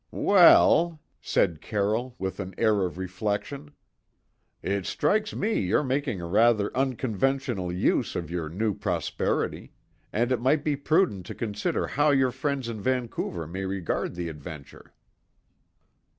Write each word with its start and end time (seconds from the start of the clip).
"Well," 0.09 0.99
said 1.21 1.61
Carroll 1.61 2.15
with 2.17 2.39
an 2.39 2.55
air 2.57 2.85
of 2.85 2.97
reflection, 2.97 3.69
"it 4.63 4.87
strikes 4.87 5.35
me 5.35 5.59
you're 5.59 5.83
making 5.83 6.19
a 6.19 6.25
rather 6.25 6.75
unconventional 6.75 7.71
use 7.71 8.15
of 8.15 8.31
your 8.31 8.49
new 8.49 8.73
prosperity, 8.73 9.73
and 10.11 10.31
it 10.31 10.41
might 10.41 10.63
be 10.63 10.75
prudent 10.75 11.27
to 11.27 11.35
consider 11.35 11.85
how 11.85 12.09
your 12.09 12.31
friends 12.31 12.67
in 12.67 12.81
Vancouver 12.81 13.45
may 13.45 13.63
regard 13.65 14.15
the 14.15 14.27
adventure." 14.27 14.91